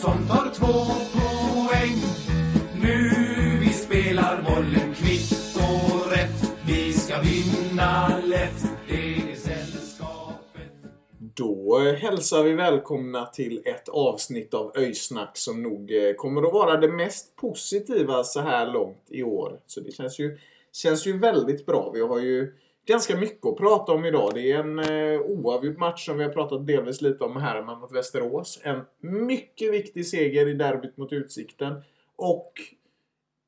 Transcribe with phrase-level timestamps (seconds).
[0.00, 0.74] Som tar två
[1.18, 1.98] poäng.
[2.82, 3.10] Nu
[3.60, 6.52] vi spelar bollen kvitt och rätt.
[6.66, 8.64] Vi ska vinna lätt.
[8.88, 10.72] Det är sällskapet.
[11.18, 16.76] Då hälsar vi välkomna till ett avsnitt av Öjsnack som nog eh, kommer att vara
[16.76, 19.60] det mest positiva så här långt i år.
[19.66, 20.38] Så det känns ju,
[20.72, 21.90] känns ju väldigt bra.
[21.94, 22.54] Vi har ju
[22.88, 24.30] ganska mycket att prata om idag.
[24.34, 27.78] Det är en eh, oavgjord match som vi har pratat delvis lite om här med
[27.78, 28.60] mot Västerås.
[28.62, 31.82] En mycket viktig seger i derbyt mot Utsikten.
[32.16, 32.52] Och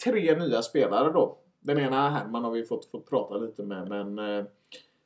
[0.05, 1.39] tre nya spelare då.
[1.61, 4.45] Den ena Herman har vi fått, fått prata lite med men eh,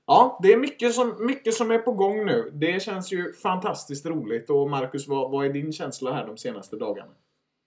[0.06, 2.50] Ja, det är mycket som, mycket som är på gång nu.
[2.52, 4.50] Det känns ju fantastiskt roligt.
[4.50, 7.10] Och Marcus, vad, vad är din känsla här de senaste dagarna?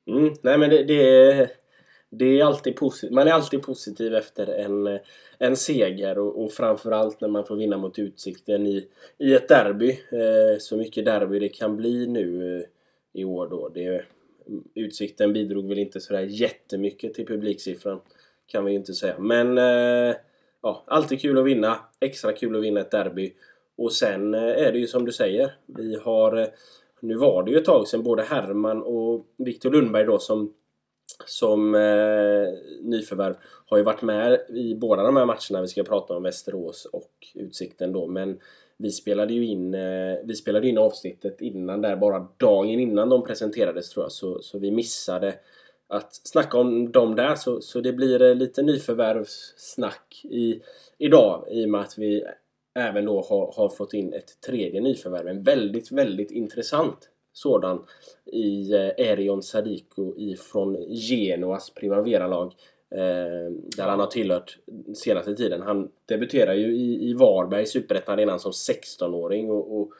[0.07, 1.49] Mm, nej men det, det, är,
[2.09, 3.11] det är alltid positivt.
[3.11, 4.99] Man är alltid positiv efter en,
[5.37, 9.89] en seger och, och framförallt när man får vinna mot Utsikten i, i ett derby.
[9.89, 12.63] Eh, så mycket derby det kan bli nu eh,
[13.21, 13.69] i år då.
[13.69, 14.05] Det,
[14.73, 17.99] Utsikten bidrog väl inte sådär jättemycket till publiksiffran
[18.47, 19.15] kan vi ju inte säga.
[19.19, 20.15] Men eh,
[20.61, 21.79] ja, alltid kul att vinna.
[21.99, 23.33] Extra kul att vinna ett derby.
[23.77, 25.51] Och sen eh, är det ju som du säger.
[25.65, 26.37] Vi har...
[26.37, 26.47] Eh,
[26.99, 30.53] nu var det ju ett tag sedan både Herman och Viktor Lundberg då som
[31.25, 32.47] som eh,
[32.81, 36.85] nyförvärv har ju varit med i båda de här matcherna vi ska prata om Västerås
[36.85, 38.07] och Utsikten då.
[38.07, 38.39] Men
[38.77, 43.23] vi spelade ju in, eh, vi spelade in avsnittet innan där bara dagen innan de
[43.23, 44.11] presenterades tror jag.
[44.11, 45.35] Så, så vi missade
[45.87, 47.35] att snacka om dem där.
[47.35, 50.61] Så, så det blir eh, lite nyförvärvssnack i,
[50.97, 52.23] idag i och med att vi
[52.75, 55.27] även då har, har fått in ett tredje nyförvärv.
[55.27, 57.79] En väldigt, väldigt intressant sådan
[58.25, 62.53] i eh, Erion Sadiko ifrån Genoas Primavera-lag.
[62.91, 64.57] Eh, där han har tillhört
[64.95, 65.61] senaste tiden.
[65.61, 69.91] Han debuterade ju i, i Varberg i Superettan redan som 16-åring och, och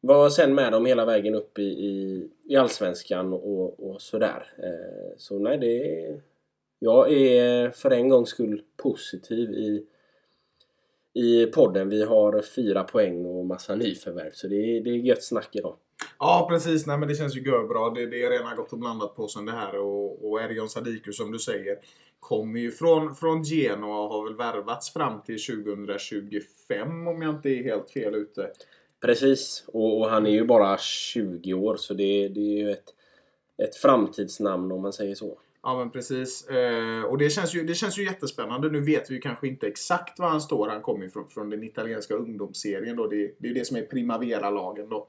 [0.00, 4.52] var sen med dem hela vägen upp i, i, i Allsvenskan och, och sådär.
[4.58, 6.20] Eh, så nej, det är...
[6.78, 9.86] Jag är för en gångs skull positiv i,
[11.14, 11.88] i podden.
[11.88, 15.76] Vi har fyra poäng och massa nyförvärv så det är, det är gött snack idag.
[16.20, 16.86] Ja, precis.
[16.86, 17.90] Nej, men det känns ju bra.
[17.90, 19.78] Det, det är redan gått och blandat på sen det här.
[19.78, 21.78] Och, och Erion Sadiku som du säger
[22.20, 27.48] kommer ju från, från Genoa och har väl värvats fram till 2025 om jag inte
[27.48, 28.50] är helt fel ute.
[29.00, 32.94] Precis, och, och han är ju bara 20 år så det, det är ju ett,
[33.62, 35.38] ett framtidsnamn om man säger så.
[35.62, 36.48] Ja men precis.
[36.48, 38.70] Eh, och det känns, ju, det känns ju jättespännande.
[38.70, 40.68] Nu vet vi ju kanske inte exakt var han står.
[40.68, 42.96] Han kommer ju från, från den italienska ungdomsserien.
[42.96, 43.06] Då.
[43.06, 45.08] Det, det är ju det som är Primavera-lagen då.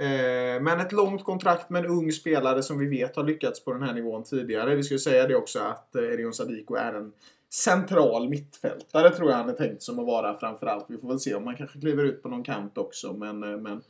[0.00, 3.72] Eh, men ett långt kontrakt med en ung spelare som vi vet har lyckats på
[3.72, 4.74] den här nivån tidigare.
[4.74, 7.12] Vi ska ju säga det också att eh, Erion Sadiko är en
[7.50, 10.86] central mittfältare tror jag han är tänkt som att vara framförallt.
[10.88, 13.12] Vi får väl se om han kanske kliver ut på någon kant också.
[13.12, 13.82] Men, eh, men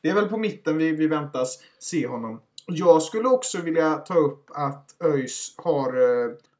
[0.00, 2.40] det är väl på mitten vi, vi väntas se honom.
[2.66, 5.92] Jag skulle också vilja ta upp att ÖIS har,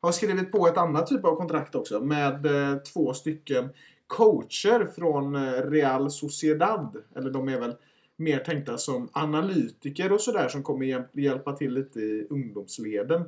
[0.01, 2.01] har skrivit på ett annat typ av kontrakt också.
[2.01, 2.47] Med
[2.93, 3.69] två stycken
[4.07, 6.97] coacher från Real Sociedad.
[7.17, 7.75] Eller de är väl
[8.21, 13.21] mer tänkta som analytiker och sådär som kommer hjälpa till lite i ungdomsleden.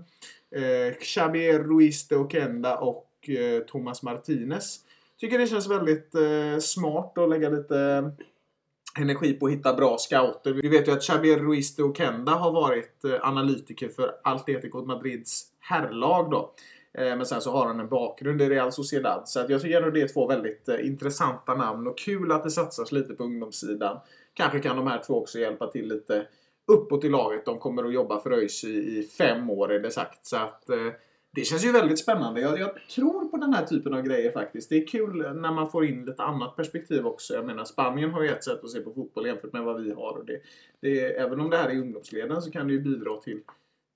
[0.56, 4.80] Eh, Xavier Ruiz de Okenda och eh, Thomas Martinez.
[5.20, 9.98] Tycker det känns väldigt eh, smart att lägga lite eh, energi på att hitta bra
[9.98, 10.52] scouter.
[10.52, 15.46] Vi vet ju att Xavier Ruiz de Okenda har varit eh, analytiker för Atletico Madrids
[15.60, 16.54] herrlag då.
[16.98, 19.28] Eh, men sen så har han en bakgrund i Real Sociedad.
[19.28, 22.44] Så att jag tycker ändå det är två väldigt eh, intressanta namn och kul att
[22.44, 23.98] det satsas lite på ungdomssidan.
[24.34, 26.26] Kanske kan de här två också hjälpa till lite
[26.72, 27.44] uppåt i laget.
[27.44, 30.26] De kommer att jobba för ÖIS i, i fem år är det sagt.
[30.26, 30.88] Så att eh,
[31.34, 32.40] det känns ju väldigt spännande.
[32.40, 34.68] Jag, jag tror på den här typen av grejer faktiskt.
[34.68, 37.34] Det är kul när man får in lite annat perspektiv också.
[37.34, 39.92] Jag menar Spanien har ju ett sätt att se på fotboll jämfört med vad vi
[39.92, 40.18] har.
[40.18, 40.40] Och det,
[40.80, 43.40] det, även om det här är ungdomsleden så kan det ju bidra till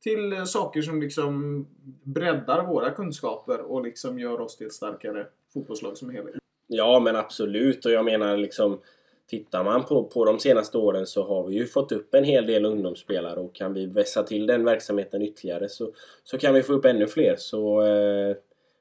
[0.06, 1.66] till eh, saker som liksom
[2.02, 6.36] breddar våra kunskaper och liksom gör oss till ett starkare fotbollslag som helhet.
[6.66, 8.80] Ja men absolut och jag menar liksom
[9.26, 12.46] tittar man på, på de senaste åren så har vi ju fått upp en hel
[12.46, 15.92] del ungdomsspelare och kan vi vässa till den verksamheten ytterligare så,
[16.24, 17.36] så kan vi få upp ännu fler.
[17.38, 18.36] Så eh,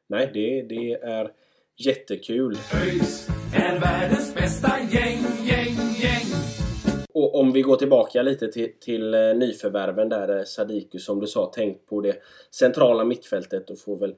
[0.07, 1.31] nej, det, det är
[1.77, 2.57] jättekul.
[2.73, 6.25] ÖIS är världens bästa gäng, gäng, gäng.
[7.13, 11.27] Och om vi går tillbaka lite till, till eh, nyförvärven där, eh, Sadiku som du
[11.27, 12.15] sa, tänk på det
[12.51, 14.09] centrala mittfältet och får väl,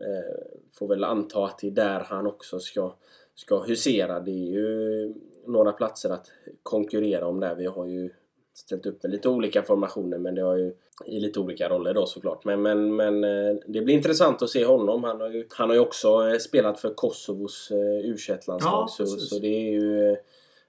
[0.00, 2.94] eh, får väl anta att det är där han också ska,
[3.34, 4.20] ska husera.
[4.20, 5.14] Det är ju
[5.46, 6.30] några platser att
[6.62, 7.54] konkurrera om där.
[7.54, 8.10] Vi har ju
[8.54, 12.06] ställt upp med lite olika formationer men det har ju i lite olika roller då
[12.06, 12.44] såklart.
[12.44, 15.04] Men, men, men eh, det blir intressant att se honom.
[15.04, 17.76] Han har ju, han har ju också eh, spelat för Kosovos eh,
[18.10, 18.72] U21-landslag.
[18.72, 19.28] Ja, så, precis.
[19.28, 20.16] så det är ju...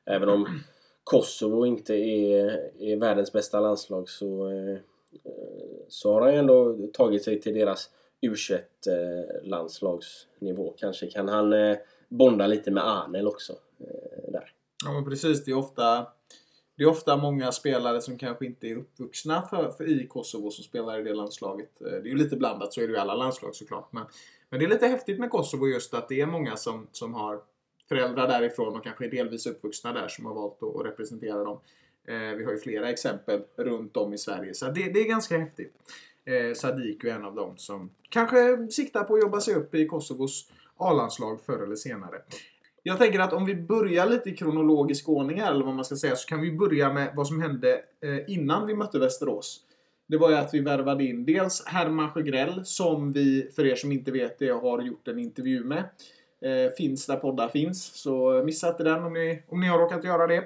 [0.06, 0.48] Även om
[1.04, 4.52] Kosovo inte är, är världens bästa landslag så,
[5.88, 7.90] så har han ju ändå tagit sig till deras
[8.22, 10.74] U21-landslagsnivå.
[10.78, 11.54] Kanske kan han
[12.10, 13.54] bonda lite med Arnel också.
[14.28, 14.52] Där.
[14.88, 16.07] Ja men precis, det är ofta
[16.75, 20.63] det är ofta många spelare som kanske inte är uppvuxna för, för i Kosovo som
[20.63, 21.81] spelar i det landslaget.
[21.81, 23.94] Eh, det är ju lite blandat, så är det ju i alla landslag såklart.
[23.94, 24.06] Men,
[24.50, 27.42] men det är lite häftigt med Kosovo just att det är många som, som har
[27.89, 31.60] föräldrar därifrån och kanske är delvis uppvuxna där som har valt att, att representera dem.
[32.07, 35.38] Eh, vi har ju flera exempel runt om i Sverige, så det, det är ganska
[35.38, 35.74] häftigt.
[36.25, 39.88] Eh, Sadiku är en av dem som kanske siktar på att jobba sig upp i
[39.88, 42.22] Kosovos A-landslag förr eller senare.
[42.88, 45.95] Jag tänker att om vi börjar lite i kronologisk ordning här, eller vad man ska
[45.95, 47.74] säga, så kan vi börja med vad som hände
[48.04, 49.60] eh, innan vi mötte Västerås.
[50.07, 53.92] Det var ju att vi värvade in dels Herman Sjögrell, som vi, för er som
[53.92, 55.84] inte vet det, har gjort en intervju med.
[56.42, 60.04] Eh, finns där poddar finns, så missa inte den om ni, om ni har råkat
[60.04, 60.44] göra det.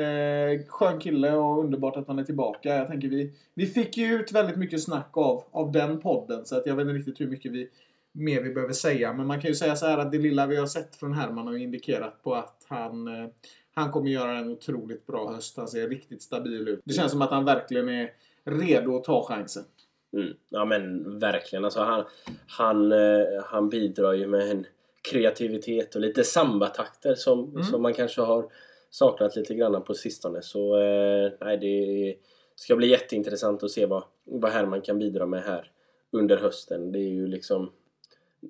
[0.00, 2.76] Eh, skön kille och underbart att han är tillbaka.
[2.76, 6.56] Jag tänker vi, vi fick ju ut väldigt mycket snack av, av den podden, så
[6.56, 7.68] att jag vet inte riktigt hur mycket vi
[8.14, 9.12] mer vi behöver säga.
[9.12, 11.46] Men man kan ju säga så här att det lilla vi har sett från Herman
[11.46, 13.28] har indikerat på att han, eh,
[13.74, 15.56] han kommer göra en otroligt bra höst.
[15.56, 16.80] Han ser riktigt stabil ut.
[16.84, 18.10] Det känns som att han verkligen är
[18.44, 19.64] redo att ta chansen.
[20.12, 20.34] Mm.
[20.48, 21.64] Ja men verkligen.
[21.64, 22.04] Alltså, han,
[22.46, 24.66] han, eh, han bidrar ju med en
[25.10, 27.62] kreativitet och lite sambatakter som, Mm.
[27.62, 28.46] som man kanske har
[28.90, 30.42] saknat lite grann på sistone.
[30.42, 32.16] Så eh, nej, det
[32.56, 35.70] ska bli jätteintressant att se vad, vad Herman kan bidra med här
[36.12, 36.92] under hösten.
[36.92, 37.70] Det är ju liksom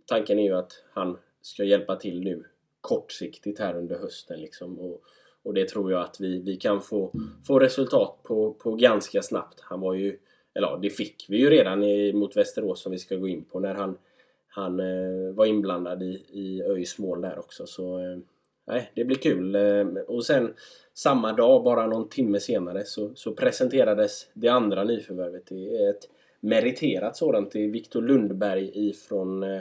[0.06, 2.44] Tanken är ju att han ska hjälpa till nu
[2.80, 4.78] kortsiktigt här under hösten liksom.
[4.78, 5.02] Och,
[5.42, 7.12] och det tror jag att vi, vi kan få,
[7.46, 9.60] få resultat på, på ganska snabbt.
[9.60, 10.18] Han var ju,
[10.54, 13.44] eller ja, det fick vi ju redan i, mot Västerås som vi ska gå in
[13.44, 13.98] på när han,
[14.48, 17.66] han eh, var inblandad i, i ÖIS mål där också.
[17.66, 18.18] Så eh,
[18.66, 19.54] nej, det blir kul.
[19.54, 20.54] Eh, och sen
[20.94, 25.46] samma dag, bara någon timme senare, så, så presenterades det andra nyförvärvet.
[25.46, 26.10] Det är ett
[26.40, 27.52] meriterat sådant.
[27.52, 29.60] Det är Viktor Lundberg ifrån eh,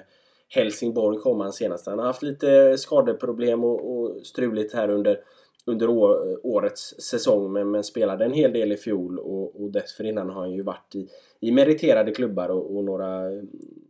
[0.54, 1.86] Helsingborg kom han senast.
[1.86, 5.20] Han har haft lite skadeproblem och, och struligt här under,
[5.66, 10.30] under år, årets säsong men, men spelade en hel del i fjol och, och dessförinnan
[10.30, 11.08] har han ju varit i,
[11.40, 13.22] i meriterade klubbar och, och några,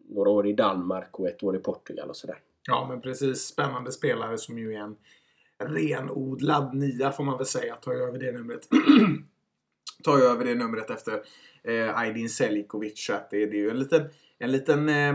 [0.09, 2.37] några år i Danmark och ett år i Portugal och sådär.
[2.67, 3.41] Ja, men precis.
[3.41, 4.95] Spännande spelare som ju är en
[5.57, 7.75] renodlad nia får man väl säga.
[7.75, 8.67] Tar ju över det numret.
[10.03, 11.13] tar över det numret efter
[11.63, 13.05] eh, Aydin Selikovic.
[13.05, 14.01] Så att det, det är ju en liten...
[14.39, 15.13] En liten eh,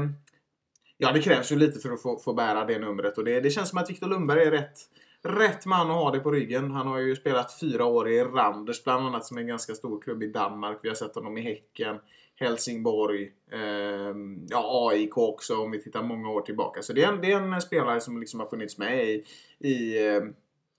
[0.98, 3.18] ja, det krävs ju lite för att få, få bära det numret.
[3.18, 4.78] Och det, det känns som att Viktor Lundberg är rätt,
[5.22, 6.70] rätt man att ha det på ryggen.
[6.70, 10.00] Han har ju spelat fyra år i Randers bland annat, som är en ganska stor
[10.00, 10.78] klubb i Danmark.
[10.82, 11.98] Vi har sett honom i Häcken,
[12.36, 14.14] Helsingborg, eh,
[14.48, 16.82] ja, AIK också om vi tittar många år tillbaka.
[16.82, 19.24] Så det är en, det är en spelare som liksom har funnits med i,
[19.58, 20.22] i eh,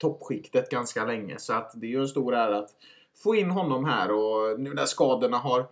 [0.00, 1.38] toppskiktet ganska länge.
[1.38, 2.70] Så att det är ju en stor ära att
[3.22, 5.66] få in honom här och nu när skadorna har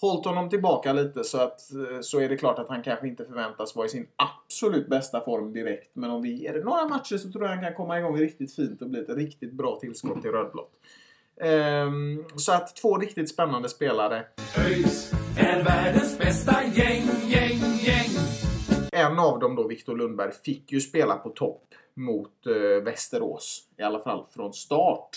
[0.00, 3.24] hållit honom tillbaka lite så, att, eh, så är det klart att han kanske inte
[3.24, 5.90] förväntas vara i sin absolut bästa form direkt.
[5.92, 8.54] Men om vi ger det några matcher så tror jag han kan komma igång riktigt
[8.54, 10.72] fint och bli ett riktigt bra tillskott till rödblått.
[11.40, 14.24] Ehm, så att två riktigt spännande spelare.
[14.58, 18.10] ÖIS är världens bästa gäng, gäng, gäng.
[18.92, 21.64] En av dem då, Viktor Lundberg, fick ju spela på topp
[21.94, 23.62] mot eh, Västerås.
[23.78, 25.10] I alla fall från start.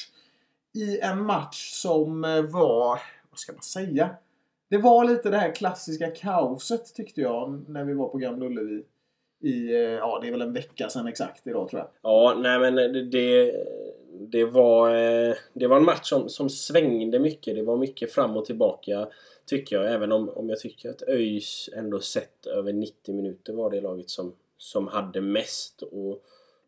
[0.74, 4.10] I en match som eh, var, vad ska man säga?
[4.72, 8.84] Det var lite det här klassiska kaoset tyckte jag när vi var på Gamla Ullevi.
[9.44, 11.90] I, eh, ja det är väl en vecka sedan exakt idag tror jag.
[12.02, 13.56] Ja, nej men eh, det, det,
[14.32, 17.56] det, var, eh, det var en match som, som svängde mycket.
[17.56, 19.08] Det var mycket fram och tillbaka
[19.46, 19.94] tycker jag.
[19.94, 24.10] Även om, om jag tycker att ÖIS ändå sett över 90 minuter var det laget
[24.10, 26.12] som, som hade mest och,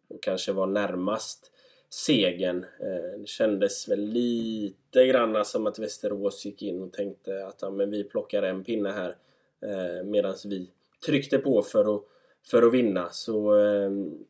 [0.07, 1.51] och kanske var närmast
[1.93, 2.65] segern.
[2.79, 7.69] Eh, det kändes väl lite grann som att Västerås gick in och tänkte att ja,
[7.69, 9.15] men vi plockar en pinne här
[9.61, 10.69] eh, medan vi
[11.05, 12.03] tryckte på för att,
[12.51, 13.09] för att vinna.
[13.09, 14.25] Så ehm,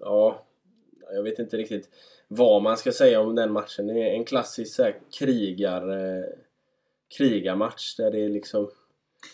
[0.00, 0.46] ja,
[1.12, 1.88] jag vet inte riktigt
[2.28, 3.86] vad man ska säga om den matchen.
[3.86, 6.24] Det är en klassisk så här, krigar, eh,
[7.18, 8.70] krigarmatch där det liksom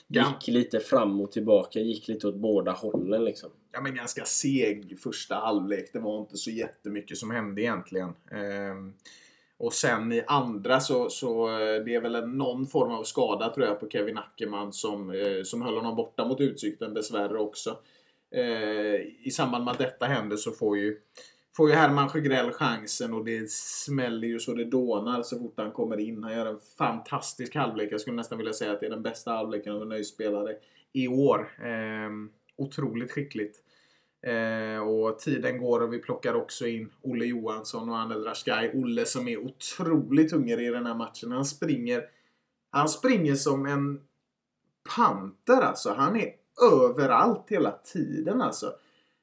[0.07, 0.35] Ja.
[0.41, 3.51] gick lite fram och tillbaka, gick lite åt båda hållen liksom.
[3.73, 5.91] ja, men ganska seg första halvlek.
[5.93, 8.13] Det var inte så jättemycket som hände egentligen.
[8.31, 8.95] Ehm,
[9.59, 13.67] och sen i andra så, så eh, det är väl någon form av skada tror
[13.67, 17.79] jag på Kevin Ackerman som, eh, som höll honom borta mot Utsikten dessvärre också.
[18.31, 20.97] Eh, I samband med att detta händer så får ju
[21.59, 25.73] Får ju Herman Sjögrell chansen och det smäller ju så det dånar så fort han
[25.73, 26.25] kommer in.
[26.25, 27.93] Han gör en fantastisk halvlek.
[27.93, 30.57] Jag skulle nästan vilja säga att det är den bästa halvleken av en nöjspelare
[30.93, 31.51] i år.
[31.65, 32.11] Eh,
[32.57, 33.57] otroligt skickligt.
[34.23, 38.71] Eh, och tiden går och vi plockar också in Olle Johansson och Anel Rashkai.
[38.75, 41.33] Olle som är otroligt hungrig i den här matchen.
[41.33, 42.03] Han springer,
[42.71, 44.01] han springer som en
[44.97, 45.93] panter alltså.
[45.93, 46.33] Han är
[46.73, 48.73] överallt hela tiden alltså.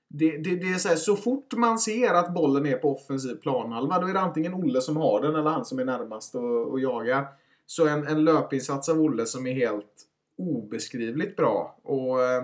[0.07, 3.35] Det, det, det är så, här, så fort man ser att bollen är på offensiv
[3.35, 6.71] planhalva då är det antingen Olle som har den eller han som är närmast och,
[6.71, 7.27] och jagar.
[7.65, 10.07] Så en, en löpinsats av Olle som är helt
[10.37, 11.79] obeskrivligt bra.
[11.83, 12.43] Och eh,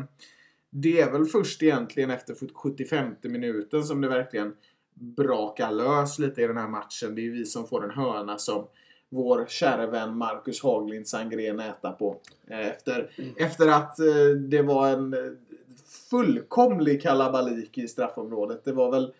[0.69, 4.53] det är väl först egentligen efter 75 minuten som det verkligen
[4.93, 7.15] brakar lös lite i den här matchen.
[7.15, 8.67] Det är vi som får en hörna som
[9.09, 12.17] vår kära vän Marcus Haglind Sangré nätar på.
[12.47, 15.15] Eh, Efter, efter att eh, det var en
[16.09, 18.65] fullkomlig kalabalik i straffområdet.
[18.65, 19.13] Det var väl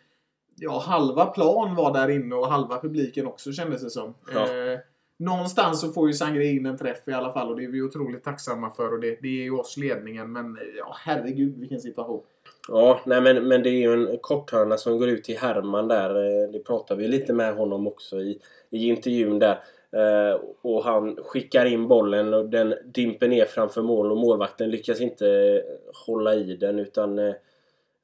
[0.55, 4.13] Ja, halva plan var där inne och halva publiken också kändes det som.
[4.33, 4.41] Ja.
[4.41, 4.79] Eh,
[5.17, 7.81] någonstans så får ju Sangré in en träff i alla fall och det är vi
[7.81, 11.81] otroligt tacksamma för och det, det är ju oss ledningen men eh, ja, herregud vilken
[11.81, 12.21] situation.
[12.67, 16.09] Ja, nej men, men det är ju en korthörna som går ut till Herman där.
[16.09, 18.39] Eh, Det pratade vi lite med honom också i,
[18.69, 19.59] i intervjun där.
[19.91, 25.01] Eh, och han skickar in bollen och den dimper ner framför mål och målvakten lyckas
[25.01, 25.63] inte eh,
[26.05, 27.33] hålla i den utan eh,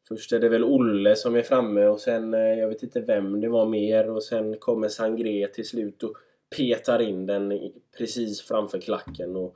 [0.08, 3.42] Först är det väl Olle som är framme och sen, eh, jag vet inte vem
[3.42, 6.18] det var mer och sen kommer Sangré till slut och
[6.58, 9.56] petar in den precis framför klacken och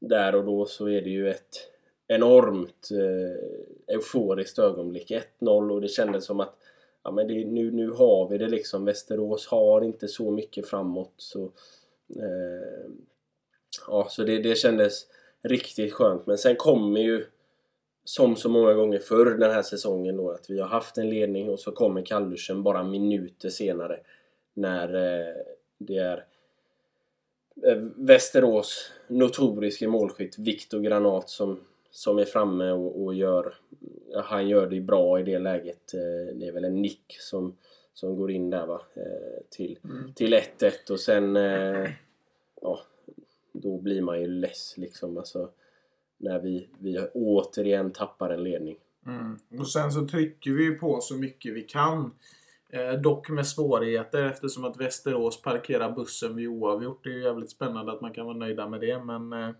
[0.00, 1.70] där och då så är det ju ett
[2.08, 5.10] enormt eh, euforiskt ögonblick.
[5.40, 6.56] 1-0 och det kändes som att
[7.04, 8.84] ja, men det, nu, nu har vi det liksom.
[8.84, 11.12] Västerås har inte så mycket framåt.
[11.16, 11.42] Så,
[12.16, 12.90] eh,
[13.86, 15.06] ja, så det, det kändes
[15.42, 16.26] riktigt skönt.
[16.26, 17.26] Men sen kommer ju
[18.04, 21.50] som så många gånger förr den här säsongen då att vi har haft en ledning
[21.50, 24.00] och så kommer kallduschen bara minuter senare
[24.54, 25.34] när eh,
[25.78, 26.24] det är
[27.66, 33.54] eh, Västerås notoriske målskytt Viktor Granat som, som är framme och, och gör
[34.22, 35.94] han gör det bra i det läget.
[35.94, 37.56] Eh, Det är väl en nick som,
[37.94, 39.78] som går in där va eh, till,
[40.14, 41.90] till 1-1 och sen eh,
[42.60, 42.80] ja,
[43.52, 45.50] då blir man ju less liksom alltså
[46.18, 48.76] när vi, vi återigen tappar en ledning.
[49.58, 52.10] Och sen så trycker vi ju på så mycket vi kan.
[52.68, 57.04] Eh, dock med svårigheter eftersom att Västerås parkerar bussen vid oavgjort.
[57.04, 59.50] Det är ju jävligt spännande att man kan vara nöjda med det men eh,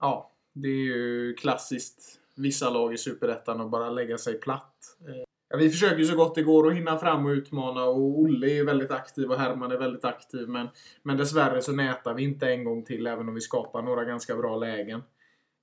[0.00, 4.96] ja, det är ju klassiskt vissa lag i Superettan och bara lägga sig platt.
[5.08, 8.20] Eh, ja, vi försöker ju så gott det går att hinna fram och utmana och
[8.20, 10.68] Olle är väldigt aktiv och Herman är väldigt aktiv men,
[11.02, 14.36] men dessvärre så nätar vi inte en gång till även om vi skapar några ganska
[14.36, 15.02] bra lägen.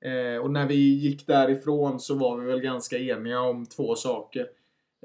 [0.01, 4.47] Eh, och när vi gick därifrån så var vi väl ganska eniga om två saker.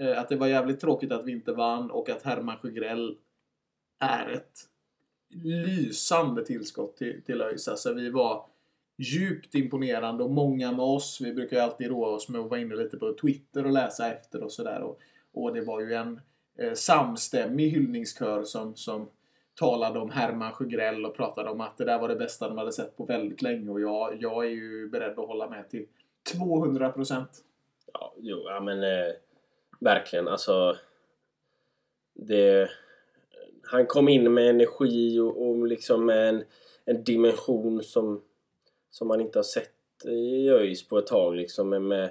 [0.01, 3.17] Eh, att det var jävligt tråkigt att vi inte vann och att Herman Sjögrell
[4.01, 4.69] är ett
[5.45, 7.69] lysande tillskott till, till ÖIS.
[7.69, 8.47] Alltså vi var
[8.97, 11.21] djupt imponerande och många med oss.
[11.21, 14.13] Vi brukar ju alltid roa oss med att vara inne lite på Twitter och läsa
[14.13, 14.83] efter och sådär.
[14.83, 15.01] Och,
[15.33, 16.21] och det var ju en
[16.59, 19.09] eh, samstämmig hyllningskör som, som
[19.55, 22.73] talade om Herman Sjögrell och pratade om att det där var det bästa de hade
[22.73, 23.71] sett på väldigt länge.
[23.71, 25.87] Och jag, jag är ju beredd att hålla med till
[26.33, 27.31] 200 procent.
[27.93, 29.13] Ja, jo, ja men eh,
[29.81, 30.77] verkligen alltså.
[32.15, 32.71] Det,
[33.63, 36.45] han kom in med energi och, och liksom med en,
[36.85, 38.23] en dimension som,
[38.95, 39.71] som man inte har sett
[40.05, 42.11] i ÖIS på ett tag liksom med, med,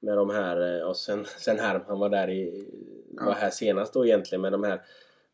[0.00, 2.68] med de här, eh, och sen, sen här, han var där i,
[3.10, 4.80] var här senast då egentligen med de här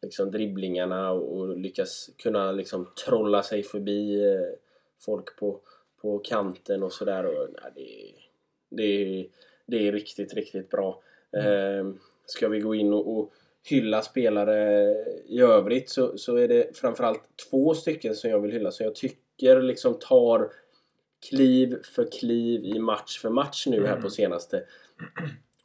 [0.03, 4.59] liksom dribblingarna och, och lyckas kunna liksom trolla sig förbi eh,
[5.01, 5.61] folk på,
[6.03, 7.25] på kanten och sådär.
[7.27, 7.73] och, nej,
[8.71, 8.83] Det, det,
[9.21, 9.27] är-
[9.67, 11.03] det är riktigt, riktigt bra.
[11.37, 11.91] Eh,
[12.27, 13.33] ska vi gå in och, och
[13.69, 14.91] hylla spelare
[15.27, 18.95] i övrigt så, så är det framförallt två stycken som jag vill hylla som jag
[18.95, 20.51] tycker liksom tar
[21.29, 24.63] kliv för kliv i match för match nu här på senaste.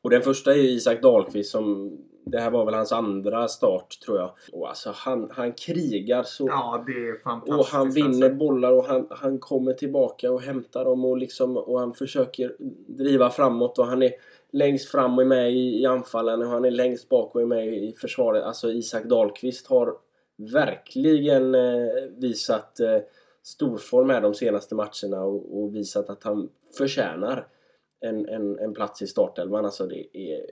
[0.01, 1.97] Och den första är ju Isak Dahlqvist som
[2.31, 4.31] det här var väl hans andra start tror jag.
[4.51, 6.47] Och alltså han, han krigar så...
[6.47, 7.59] Ja, det är fantastiskt.
[7.59, 8.37] och han vinner alltså.
[8.37, 12.55] bollar och han, han kommer tillbaka och hämtar dem och, liksom, och han försöker
[12.87, 14.11] driva framåt och han är
[14.51, 17.45] längst fram och är med i, i anfallen och han är längst bak och är
[17.45, 18.43] med i försvaret.
[18.43, 19.93] Alltså Isak Dahlqvist har
[20.37, 21.87] verkligen eh,
[22.17, 22.97] visat eh,
[23.43, 27.47] storform här de senaste matcherna och, och visat att han förtjänar
[27.99, 29.65] en, en, en plats i startelvan.
[29.65, 30.45] Alltså det är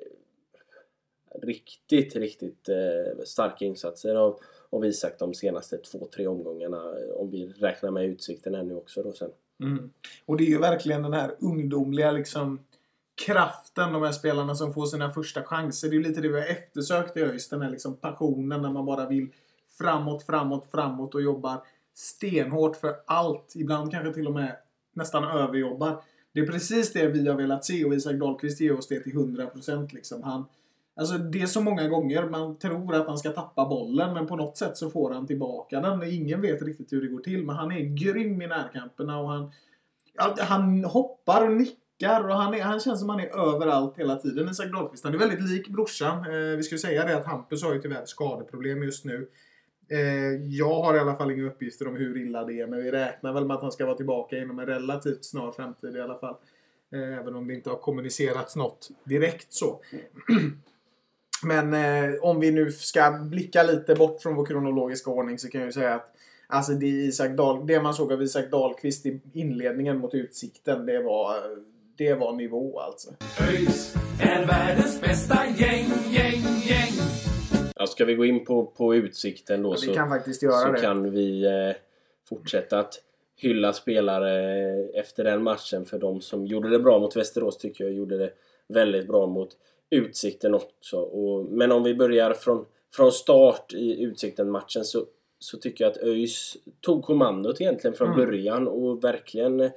[1.41, 4.39] riktigt, riktigt eh, starka insatser av,
[4.69, 6.93] av Isak de senaste två, tre omgångarna.
[7.15, 9.31] Om vi räknar med utsikten ännu också då sen.
[9.63, 9.89] Mm.
[10.25, 12.59] Och det är ju verkligen den här ungdomliga liksom
[13.25, 15.89] kraften, de här spelarna som får sina första chanser.
[15.89, 17.49] Det är ju lite det vi har eftersökt i ÖIS.
[17.49, 19.27] Den här liksom passionen när man bara vill
[19.77, 21.63] framåt, framåt, framåt och jobbar
[21.97, 23.53] stenhårt för allt.
[23.55, 24.55] Ibland kanske till och med
[24.93, 26.01] nästan överjobbar.
[26.33, 29.13] Det är precis det vi har velat se och Isak Dahlqvist ger oss det till
[29.13, 30.23] 100% liksom.
[30.23, 30.45] Han,
[30.95, 34.35] alltså det är så många gånger man tror att han ska tappa bollen men på
[34.35, 36.03] något sätt så får han tillbaka den.
[36.03, 39.51] Ingen vet riktigt hur det går till men han är grym i närkamperna och han,
[40.39, 44.49] han hoppar och nickar och han, är, han känns som han är överallt hela tiden.
[44.49, 46.17] Isak Dahlqvist, han är väldigt lik brorsan.
[46.17, 49.27] Eh, vi skulle säga det att Hampus har ju tyvärr skadeproblem just nu.
[49.89, 52.91] Eh, jag har i alla fall inga uppgifter om hur illa det är men vi
[52.91, 56.17] räknar väl med att han ska vara tillbaka inom en relativt snar framtid i alla
[56.17, 56.35] fall.
[56.93, 59.81] Eh, även om det inte har kommunicerats något direkt så.
[61.43, 65.61] Men eh, om vi nu ska blicka lite bort från vår kronologiska ordning så kan
[65.61, 66.13] jag ju säga att
[66.49, 71.03] Alltså det, Isak Dahl, det man såg av Isak Dahlqvist i inledningen mot Utsikten, det
[71.03, 71.35] var,
[71.97, 73.09] det var nivå alltså.
[73.41, 76.86] ÖIS är världens bästa gäng, gäng, gäng.
[77.79, 81.45] Ja, ska vi gå in på, på utsikten då Vi så, kan så kan vi
[81.45, 81.75] eh,
[82.29, 82.93] fortsätta att
[83.35, 84.31] hylla spelare
[84.93, 85.85] efter den matchen.
[85.85, 88.31] För de som gjorde det bra mot Västerås tycker jag gjorde det
[88.67, 89.49] väldigt bra mot
[89.89, 90.97] Utsikten också.
[90.97, 92.65] Och, men om vi börjar från,
[92.95, 95.05] från start i Utsikten-matchen så,
[95.39, 98.25] så tycker jag att ÖIS tog kommandot egentligen från Mm.
[98.25, 99.69] början och verkligen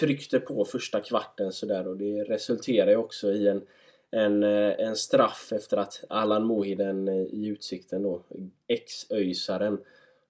[0.00, 3.62] tryckte på första kvarten sådär och det resulterar ju också i en
[4.10, 8.22] en, eh, en straff efter att Allan Mohiden eh, i Utsikten då,
[8.68, 9.78] ex-öisaren,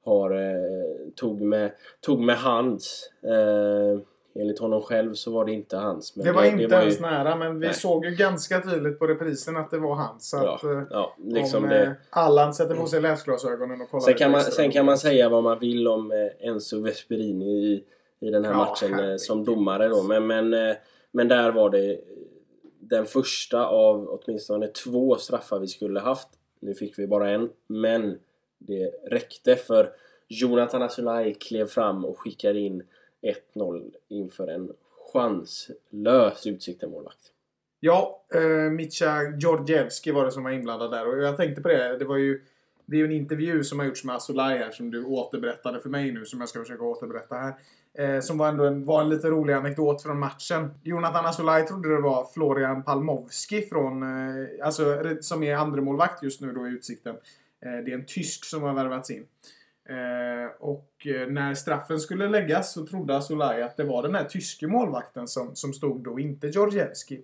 [0.05, 3.11] har, eh, tog, med, tog med hands.
[3.25, 4.01] Eh,
[4.43, 6.17] enligt honom själv så var det inte hans.
[6.17, 7.75] Men Det var inte var ju- ens nära, men vi Nej.
[7.75, 10.31] såg ju ganska tydligt på reprisen att det var hans.
[10.31, 11.95] Så Ja, att, ja, liksom om det.
[12.11, 15.43] Allan sätter på sig läsglasögonen och kollar Sen kan, man, sen kan man säga vad
[15.43, 17.85] man vill om eh, Enzo Vesperini i,
[18.21, 20.03] i den här Ja, matchen eh, som domare då.
[20.03, 20.75] Men, men,
[21.13, 21.99] men där var det
[22.89, 26.29] den första av åtminstone två straffar vi skulle haft.
[26.61, 28.19] Nu fick vi bara en, men
[28.59, 29.93] det räckte för
[30.29, 32.83] Jonathan Asulaj klev fram och skickade in
[33.55, 34.73] 1-0 inför en
[35.13, 37.33] chanslös Utsikten-målvakt.
[37.81, 41.09] Ja, eh, Mitja Georgievski var det som var inblandad där.
[41.09, 41.99] Och jag tänkte på det.
[41.99, 42.43] Det var ju
[42.87, 45.89] det är ju en intervju som har gjorts med Asulaj här som du återberättade för
[45.89, 47.55] mig nu som jag ska försöka återberätta här.
[47.99, 50.71] Eh, som var ändå en, var en lite rolig anekdot från matchen.
[50.83, 56.53] Jonathan Asolaj trodde det var Florian Palmovski från, eh, alltså, som är andremålvakt just nu
[56.53, 57.17] då i Utsikten.
[57.65, 59.27] Eh, det är en tysk som har värvats in.
[59.89, 64.25] Eh, och eh, när straffen skulle läggas så trodde Asolaj att det var den här
[64.25, 67.21] tyske målvakten som, som stod då, inte Georgievski.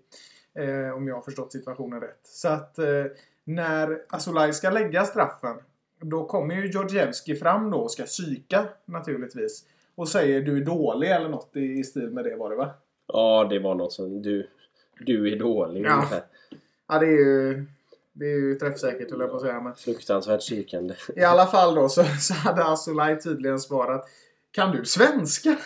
[0.55, 2.21] Eh, om jag har förstått situationen rätt.
[2.23, 3.05] Så att eh,
[3.45, 5.57] när Asolaj ska lägga straffen
[6.01, 9.65] då kommer ju Georgievski fram då och ska psyka naturligtvis.
[9.95, 12.71] Och säger du är dålig eller något i, i stil med det var det va?
[13.07, 14.49] Ja, det var något som du,
[15.01, 15.95] du är dålig Ja.
[15.95, 16.23] ungefär.
[16.89, 17.65] Ja det är ju,
[18.13, 19.61] det är ju träffsäkert höll jag på att säga.
[19.61, 20.95] Men Fruktansvärt psykande.
[21.17, 24.09] I alla fall då så, så hade Asulaj tydligen svarat
[24.51, 25.57] Kan du svenska?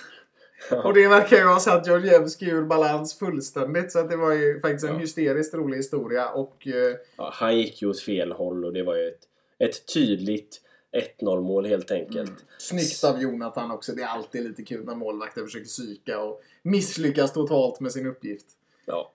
[0.85, 3.93] Och det verkar ju ha satt Georgievski ur balans fullständigt.
[3.93, 4.99] Så att det var ju faktiskt en Ja.
[5.01, 6.29] hysteriskt rolig historia.
[6.31, 9.21] Och eh, Ja, han gick ju åt fel håll och det var ju ett,
[9.59, 10.61] ett tydligt
[10.97, 12.45] 1-0 mål helt enkelt.
[12.59, 13.93] snyggt av Jonathan också.
[13.93, 18.47] Det är alltid lite kul när målvakter försöker psyka och misslyckas totalt med sin uppgift.
[18.85, 19.13] Ja.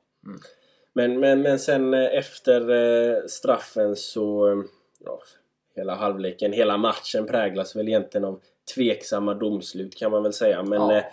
[0.94, 4.52] Men, men, men sen eh, efter eh, straffen så...
[4.52, 4.64] eh,
[5.06, 5.22] Ja,
[5.76, 8.42] hela halvleken, hela matchen präglas väl egentligen av
[8.76, 10.64] tveksamma domslut kan man väl säga.
[10.64, 11.04] Men, ja,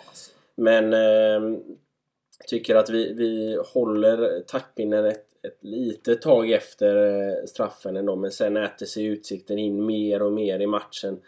[0.55, 0.93] men
[2.47, 8.15] tycker att vi, vi håller taktpinnen ett, ett litet tag efter eh, straffen ändå.
[8.15, 11.19] Men sen äter sig utsikten in mer och mer i matchen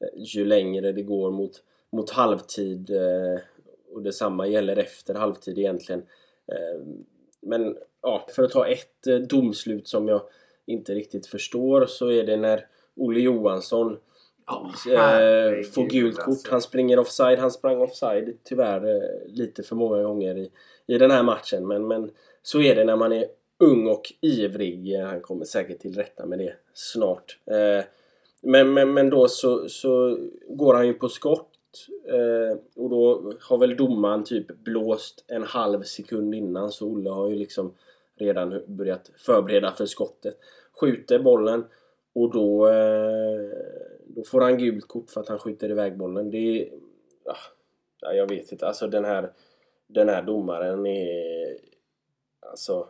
[0.00, 2.90] eh, ju längre det går mot, mot halvtid.
[2.90, 3.40] Eh,
[3.92, 6.02] och detsamma gäller efter halvtid egentligen.
[7.40, 10.22] Men ja, för att ta ett domslut som jag
[10.66, 12.66] inte riktigt förstår så är det när
[12.96, 13.98] Olle Johansson
[14.86, 16.28] herregud, får gult kort.
[16.28, 16.50] alltså.
[16.50, 17.38] Han springer offside.
[17.38, 20.50] Han sprang offside tyvärr lite för många gånger i,
[20.86, 21.66] i den här matchen.
[21.66, 22.10] Men, men
[22.42, 23.26] så är det när man är
[23.58, 24.94] ung och ivrig.
[24.94, 27.38] Eh, han kommer säkert till rätta med det snart.
[27.46, 27.84] Eh,
[28.42, 30.18] men, men, men då så, så
[30.48, 31.48] går han ju på skott
[32.06, 37.28] eh, och då har väl domaren typ blåst en halv sekund innan så Olle har
[37.28, 37.74] ju liksom
[38.16, 40.38] redan börjat förbereda för skottet.
[40.80, 41.64] Skjuter bollen
[42.12, 42.66] och då,
[44.06, 46.30] då får han gult kort för att han skjuter iväg bollen.
[46.30, 46.68] Det är...
[47.24, 47.36] Ah,
[48.00, 48.66] ja, jag vet inte.
[48.66, 49.32] Alltså den här,
[49.86, 51.58] den här domaren är...
[52.40, 52.88] Alltså...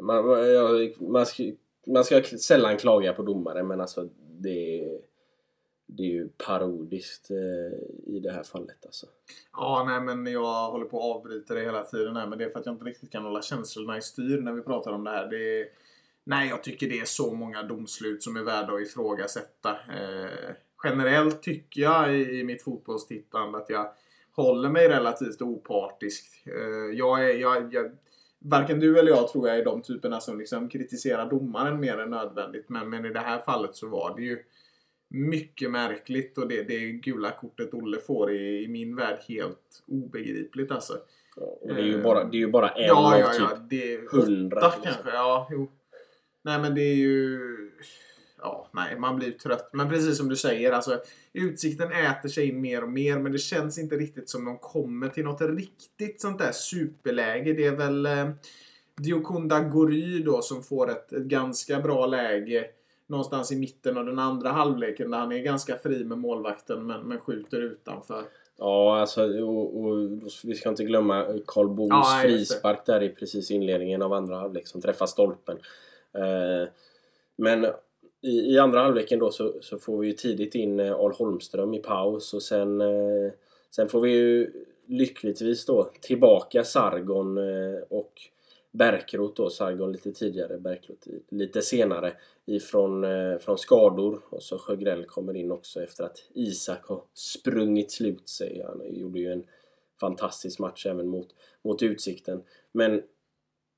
[0.00, 1.42] Man, man, man, ska,
[1.86, 4.08] man ska sällan klaga på domare men alltså
[4.40, 5.00] det är,
[5.86, 9.06] det är ju parodiskt eh, i det här fallet alltså.
[9.52, 12.50] Ja, nej men jag håller på att avbryta det hela tiden här men det är
[12.50, 15.10] för att jag inte riktigt kan hålla känslorna i styr när vi pratar om det
[15.10, 15.26] här.
[15.26, 15.66] Det är,
[16.24, 19.70] nej, jag tycker det är så många domslut som är värda att ifrågasätta.
[19.70, 23.92] Eh, generellt tycker jag i, i mitt fotbollstittande att jag
[24.32, 26.46] håller mig relativt opartisk.
[26.46, 27.96] Eh, jag är, jag, jag,
[28.40, 32.10] varken du eller jag tror jag är de typerna som liksom kritiserar domaren mer än
[32.10, 32.68] nödvändigt.
[32.68, 34.38] Men, men i det här fallet så var det ju
[35.08, 40.70] mycket märkligt och det, det gula kortet Olle får är i min värld helt obegripligt
[40.70, 40.98] alltså.
[41.36, 43.40] Ja, och det är ju bara, det är ju bara en ja, av ja, typ
[43.40, 44.60] ja, det är hundra.
[44.60, 44.82] liksom.
[44.82, 45.10] kanske.
[45.10, 45.70] Ja, jo.
[46.42, 47.40] Nej men det är ju...
[48.42, 49.70] Ja, nej, man blir trött.
[49.72, 51.00] Men precis som du säger, alltså
[51.32, 55.24] Utsikten äter sig mer och mer men det känns inte riktigt som de kommer till
[55.24, 57.52] något riktigt sånt där superläge.
[57.52, 58.30] Det är väl eh,
[58.96, 62.66] Diokunda Gory då som får ett, ett ganska bra läge
[63.06, 67.00] någonstans i mitten av den andra halvleken där han är ganska fri med målvakten men,
[67.00, 68.24] men skjuter utanför.
[68.58, 70.08] Ja, alltså och, och,
[70.44, 74.66] vi ska inte glömma Karl Boos Ja, frispark där i precis inledningen av andra halvlek
[74.66, 75.56] som träffar stolpen.
[76.14, 76.68] Eh,
[77.36, 77.66] men
[78.22, 81.74] i, i andra halvleken då så, så får vi ju tidigt in eh, Al Holmström
[81.74, 83.32] i paus och sen, eh,
[83.70, 84.52] sen får vi ju
[84.86, 88.12] lyckligtvis då tillbaka Sargon eh, och
[88.72, 92.12] Bärkroth då, Sargon lite tidigare, Bärkroth lite senare
[92.46, 93.06] ifrån
[93.40, 98.62] från skador och så Sjögrell kommer in också efter att Isak har sprungit slut sig.
[98.66, 99.44] Han gjorde ju en
[100.00, 101.28] fantastisk match även mot,
[101.62, 102.42] mot Utsikten.
[102.72, 103.02] Men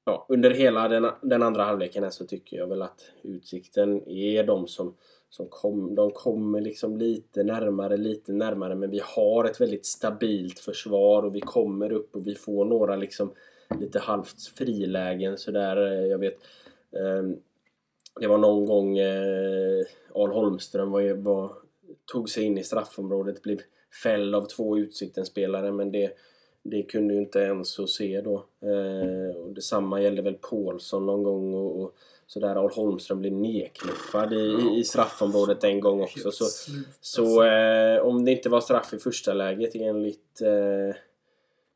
[0.05, 4.45] ja, under hela den, den andra halvleken här så tycker jag väl att Utsikten är
[4.45, 4.95] de som,
[5.29, 10.59] som kom, de kommer liksom lite närmare, lite närmare men vi har ett väldigt stabilt
[10.59, 13.33] försvar och vi kommer upp och vi får några liksom
[13.81, 15.77] lite halvt frilägen sådär.
[15.77, 16.35] Eh, jag vet
[16.93, 17.23] eh,
[18.21, 19.85] det var någon gång eh,
[20.15, 21.53] Al Holmström var, var,
[22.13, 23.61] tog sig in i straffområdet, blev
[24.03, 26.13] fälld av två Utsikten-spelare men det,
[26.63, 28.45] det kunde ju inte ens att se då.
[28.61, 31.95] Eh, och detsamma gällde väl Paulsson någon gång och, och
[32.27, 32.57] sådär.
[32.57, 36.31] Al Holmström blev nedknuffad i, i straffområdet en gång också.
[36.31, 36.45] Så,
[37.01, 40.97] så eh, om det inte var straff i första läget enligt, eh,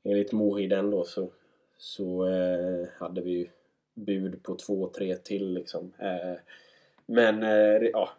[0.04, 1.30] enligt Mohiden då så,
[1.78, 3.46] så eh, hade vi ju
[3.94, 5.92] bud på två, tre till liksom.
[5.98, 6.38] Eh,
[7.06, 8.10] men eh, ja,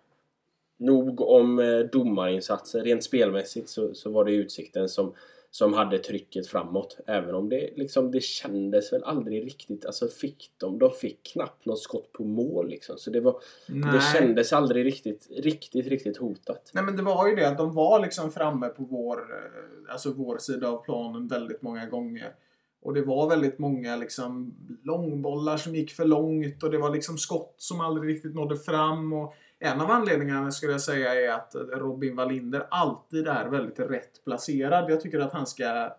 [0.78, 2.84] nog om eh, domarinsatser.
[2.84, 5.14] Rent spelmässigt så, så var det Utsikten som,
[5.58, 6.98] som hade trycket framåt.
[7.08, 9.86] Även om det, liksom, det kändes väl aldrig riktigt.
[9.86, 12.98] Alltså fick de, de fick knappt något skott på mål liksom.
[12.98, 13.36] Så det, var,
[13.68, 16.72] det kändes aldrig riktigt, riktigt, riktigt hotat.
[16.74, 20.14] Nej men det var ju det att de var liksom framme på vår, eh, alltså
[20.14, 22.34] vår sida av planen väldigt många gånger.
[22.82, 27.18] Och det var väldigt många liksom långbollar som gick för långt och det var liksom
[27.18, 29.14] skott som aldrig riktigt nådde fram.
[29.14, 34.24] Och en av anledningarna skulle jag säga är att Robin Wallinder alltid är väldigt rätt
[34.24, 34.92] placerad.
[34.92, 35.96] Jag tycker att han ska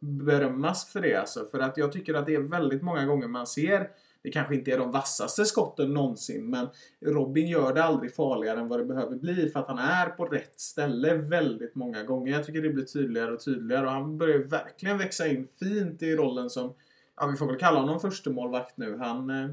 [0.00, 1.44] berömmas för det alltså.
[1.44, 3.88] För att jag tycker att det är väldigt många gånger man ser
[4.22, 6.68] det kanske inte är de vassaste skotten någonsin men
[7.06, 10.24] Robin gör det aldrig farligare än vad det behöver bli för att han är på
[10.24, 12.32] rätt ställe väldigt många gånger.
[12.32, 16.16] Jag tycker det blir tydligare och tydligare och han börjar verkligen växa in fint i
[16.16, 16.74] rollen som,
[17.16, 18.98] ja vi får väl kalla honom förstemålvakt nu.
[18.98, 19.50] Han, eh,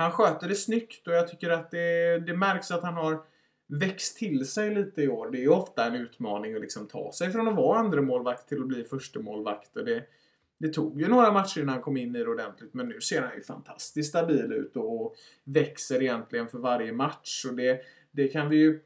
[0.00, 3.22] han sköter det snyggt och jag tycker att det, det märks att han har
[3.68, 5.30] växt till sig lite i år.
[5.30, 8.48] Det är ju ofta en utmaning att liksom ta sig från att vara andra målvakt
[8.48, 10.02] till att bli första målvakt och det,
[10.58, 13.22] det tog ju några matcher innan han kom in i det ordentligt men nu ser
[13.22, 17.44] han ju fantastiskt stabil ut och växer egentligen för varje match.
[17.48, 18.80] Och det, det kan vi ju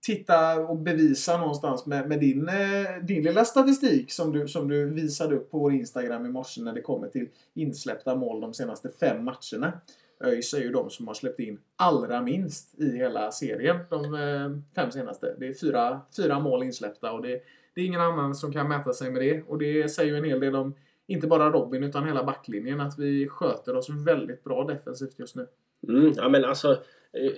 [0.00, 4.86] titta och bevisa någonstans med, med din, eh, din lilla statistik som du, som du
[4.86, 8.88] visade upp på vår Instagram i morse när det kommer till insläppta mål de senaste
[9.00, 9.80] fem matcherna.
[10.24, 14.50] ÖIS är ju de som har släppt in allra minst i hela serien de eh,
[14.74, 15.34] fem senaste.
[15.38, 17.42] Det är fyra, fyra mål insläppta och det,
[17.74, 19.42] det är ingen annan som kan mäta sig med det.
[19.48, 20.74] Och det säger ju en hel del om
[21.06, 25.46] inte bara Robin utan hela backlinjen att vi sköter oss väldigt bra defensivt just nu.
[25.88, 26.70] Mm, ja men alltså
[27.12, 27.32] eh,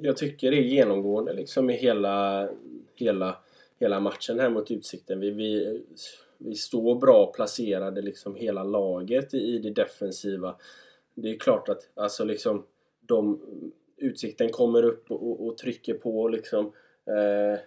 [0.00, 2.48] Jag tycker det är genomgående liksom i hela
[2.94, 3.36] Hela
[3.80, 5.20] Hela matchen här mot Utsikten.
[5.20, 5.80] Vi, vi
[6.38, 10.56] vi står bra placerade liksom hela laget i, i det defensiva.
[11.22, 12.64] Det är klart att alltså liksom
[13.00, 13.40] de,
[13.96, 16.66] Utsikten kommer upp och, och, trycker på liksom.
[17.06, 17.60] Eh,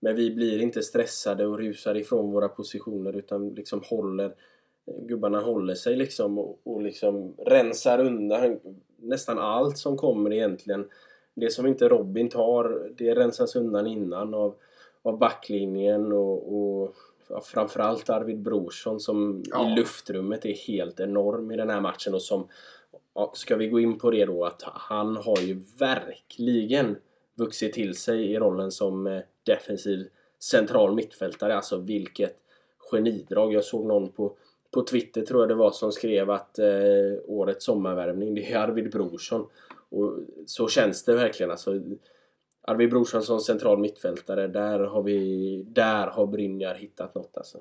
[0.00, 4.34] men vi blir inte stressade och rusar ifrån våra positioner utan liksom håller
[4.86, 8.60] gubbarna håller sig liksom och, och liksom rensar undan
[8.96, 10.88] nästan allt som kommer egentligen.
[11.34, 14.54] Det som inte Robin tar, det rensas undan innan av,
[15.02, 16.94] av backlinjen och, och
[17.42, 19.72] framförallt Arvid Brorsson som ja.
[19.72, 22.48] i luftrummet är helt enorm i den här matchen och som
[23.14, 26.96] ja, Ska vi gå in på det då att han har ju verkligen
[27.34, 31.56] vuxit till sig i rollen som eh, defensiv central mittfältare.
[31.56, 32.36] Alltså vilket
[32.78, 33.52] genidrag.
[33.52, 34.36] Jag såg någon på
[34.74, 36.66] på Twitter tror jag det var som skrev att eh,
[37.26, 39.46] årets sommarvärvning det är Arvid Brorsson.
[39.88, 41.50] Och så känns det verkligen.
[41.50, 41.80] Alltså,
[42.62, 47.58] Arvid Brorsson som central mittfältare, där har, vi, där har Brynjar hittat något alltså.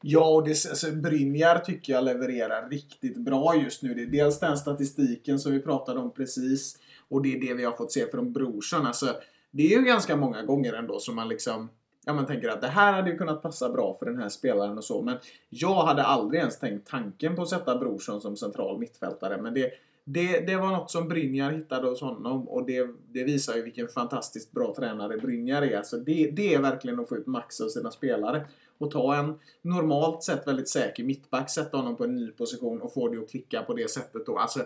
[0.00, 3.94] Ja, och det, alltså, Brynjar tycker jag levererar riktigt bra just nu.
[3.94, 7.64] Det är dels den statistiken som vi pratade om precis och det är det vi
[7.64, 8.86] har fått se från Brorsson.
[8.86, 9.14] Alltså,
[9.50, 11.68] det är ju ganska många gånger ändå som man liksom
[12.04, 14.78] ja, man tänker att det här hade ju kunnat passa bra för den här spelaren
[14.78, 15.02] och så.
[15.02, 15.16] Men
[15.48, 19.42] jag hade aldrig ens tänkt tanken på att sätta Brorsson som central mittfältare.
[19.42, 19.70] Men det,
[20.04, 23.88] det, det var något som Brynjar hittade hos honom och det, det visar ju vilken
[23.88, 25.76] fantastiskt bra tränare Brynjar är.
[25.76, 28.46] Alltså det, det är verkligen att få ut max av sina spelare.
[28.80, 32.92] Och ta en normalt sett väldigt säker mittback, sätta honom på en ny position och
[32.92, 34.38] få det att klicka på det sättet då.
[34.38, 34.60] Alltså,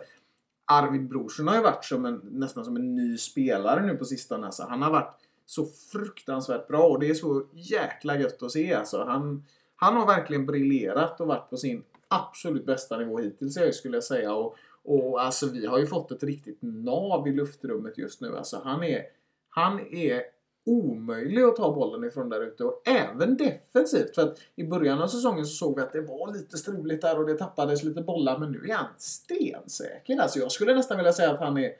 [0.67, 4.47] Arvid Brorsson har ju varit som en, nästan som en ny spelare nu på sistone.
[4.47, 5.15] Alltså, han har varit
[5.47, 9.05] så fruktansvärt bra och det är så jäkla gött att se alltså.
[9.05, 9.45] Han,
[9.77, 14.35] han har verkligen briljerat och varit på sin absolut bästa nivå hittills skulle jag säga.
[14.35, 18.37] Och, och alltså vi har ju fått ett riktigt nav i luftrummet just nu.
[18.37, 19.03] Alltså han är,
[19.49, 20.23] han är
[20.65, 24.15] omöjlig att ta bollen ifrån där ute och även defensivt.
[24.15, 27.19] För att i början av säsongen så såg vi att det var lite struligt där
[27.19, 30.21] och det tappades lite bollar men nu är han stensäker.
[30.21, 31.73] Alltså jag skulle nästan vilja säga att han är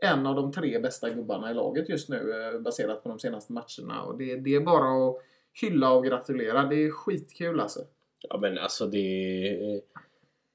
[0.00, 3.52] en av de tre bästa gubbarna i laget just nu eh, baserat på de senaste
[3.52, 4.02] matcherna.
[4.02, 5.16] Och det, det är bara att
[5.52, 6.64] hylla och gratulera.
[6.64, 7.80] Det är skitkul alltså.
[8.28, 9.82] Ja men alltså det...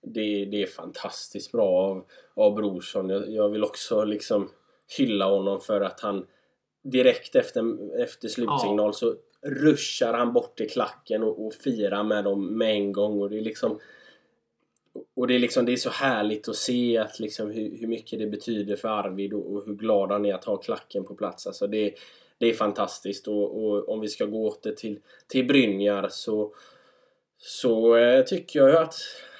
[0.10, 3.10] Det, det är fantastiskt bra av, av Brorsson.
[3.10, 4.50] Jag, jag vill också liksom
[4.97, 6.26] hylla honom för att han
[6.91, 7.63] direkt efter,
[8.02, 8.93] efter slutsignal ja.
[8.93, 13.21] så ruschar han bort till klacken och, och firar med dem med en gång.
[13.21, 13.80] Och det är liksom
[15.15, 18.19] och det är, liksom, det är så härligt att se att liksom hur, hur mycket
[18.19, 21.47] det betyder för Arvid och, och, hur glad han är att ha klacken på plats.
[21.47, 21.93] Alltså det,
[22.38, 26.54] det är fantastiskt och, och om vi ska gå åter till, till Brynjar så,
[27.38, 28.95] så eh, tycker jag att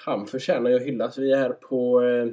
[0.05, 1.17] han förtjänar att hyllas.
[1.17, 2.27] Vi är här på eh,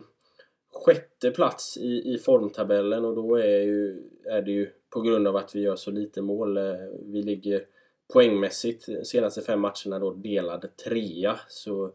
[0.73, 5.37] sjätte plats i, i formtabellen och då är, ju, är det ju på grund av
[5.37, 6.57] att vi gör så lite mål.
[6.57, 7.65] Eh, vi ligger
[8.13, 11.39] poängmässigt de senaste fem matcherna då delad trea.
[11.49, 11.93] Så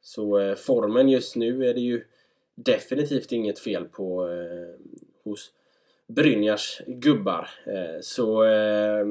[0.00, 2.04] så eh, formen just nu är det ju
[2.54, 4.90] definitivt inget fel på eh,
[5.24, 5.52] hos
[6.06, 7.50] Brynjars gubbar.
[7.66, 9.06] Eh, så eh,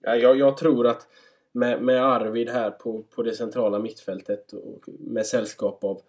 [0.00, 1.08] jag, jag, tror att
[1.52, 6.00] med, med, Arvid här på, på det centrala mittfältet och med sällskap av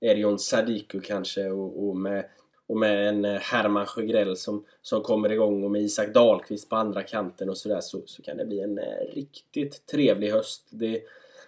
[0.00, 2.24] Erion Sadiku kanske och, och, med,
[2.66, 6.76] och med en eh, Herman Sjögrell som, som kommer igång och med Isak Dahlqvist på
[6.76, 10.66] andra kanten och sådär så, så kan det bli en eh, riktigt trevlig höst.
[10.70, 11.02] Det,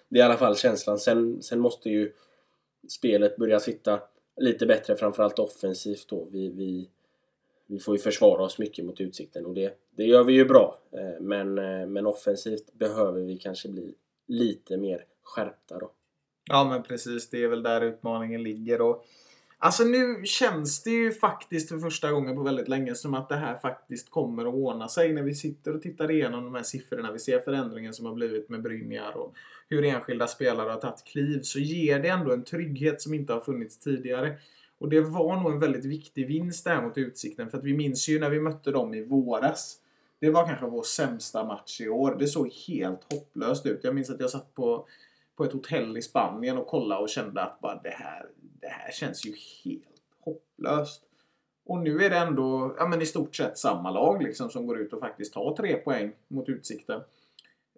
[0.09, 0.99] det är i alla fall känslan.
[0.99, 2.13] Sen, sen måste ju
[2.89, 4.01] spelet börja sitta
[4.37, 6.29] lite bättre, framförallt offensivt då.
[6.31, 6.89] Vi, vi,
[7.67, 10.79] vi får ju försvara oss mycket mot Utsikten och det, det gör vi ju bra.
[10.91, 11.55] Eh, men,
[11.93, 13.95] men offensivt behöver vi kanske bli
[14.27, 15.91] lite mer skärpta då.
[16.51, 18.81] Ja men precis, det är väl där utmaningen ligger.
[18.81, 19.05] Och
[19.61, 23.37] Alltså nu känns det ju faktiskt för första gången på väldigt länge som att det
[23.37, 25.13] här faktiskt kommer att ordna sig.
[25.13, 27.13] När vi sitter och tittar igenom de här siffrorna.
[27.13, 29.35] Vi ser förändringen som har blivit med Brynjar och
[29.69, 31.41] hur enskilda spelare har tagit kliv.
[31.43, 34.39] Så ger det ändå en trygghet som inte har funnits tidigare.
[34.79, 37.51] Och det var nog en väldigt viktig vinst där mot Utsikten.
[37.51, 39.77] För att vi minns ju när vi mötte dem i våras.
[40.21, 42.17] Det var kanske vår sämsta match i år.
[42.19, 43.81] Det såg helt hopplöst ut.
[43.83, 44.87] Jag minns att jag satt på
[45.39, 48.27] på ett hotell i Spanien och kollade och kände att bara det här,
[48.61, 51.03] det här känns ju helt hopplöst.
[51.67, 54.79] Och nu är det ändå ja, men i stort sett samma lag liksom, som går
[54.79, 57.01] ut och faktiskt tar tre poäng mot Utsikten.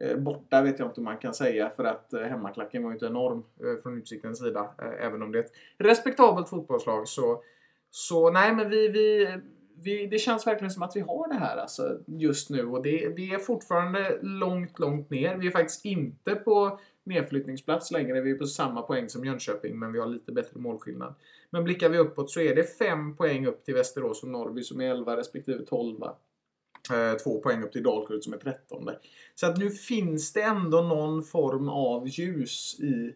[0.00, 2.94] Eh, borta vet jag inte om man kan säga för att eh, hemmaklacken var ju
[2.94, 4.74] inte enorm eh, från Utsiktens sida.
[5.00, 7.42] Även om det är ett respektabelt fotbollslag så,
[7.90, 9.38] så nej men vi, vi,
[9.82, 13.08] vi, det känns verkligen som att vi har det här alltså, just nu och det,
[13.16, 15.36] det är fortfarande långt, långt ner.
[15.36, 18.20] Vi är faktiskt inte på nedflyttningsplats längre.
[18.20, 21.14] Vi är på samma poäng som Jönköping, men vi har lite bättre målskillnad.
[21.50, 24.80] Men blickar vi uppåt så är det 5 poäng upp till Västerås och Norrby som
[24.80, 26.02] är 11 respektive 12.
[26.92, 28.90] Eh, två poäng upp till Dalkurd som är 13.
[29.34, 33.14] Så att nu finns det ändå någon form av ljus i